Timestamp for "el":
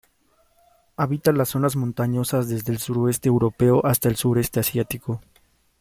2.71-2.79, 4.09-4.15